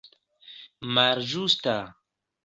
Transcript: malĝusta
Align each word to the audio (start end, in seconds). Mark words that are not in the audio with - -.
malĝusta 0.95 1.75